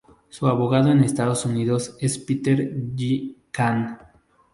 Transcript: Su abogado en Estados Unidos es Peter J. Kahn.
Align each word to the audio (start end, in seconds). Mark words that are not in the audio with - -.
Su 0.29 0.47
abogado 0.47 0.91
en 0.91 1.03
Estados 1.03 1.45
Unidos 1.45 1.95
es 1.99 2.17
Peter 2.17 2.57
J. 2.73 3.37
Kahn. 3.51 3.99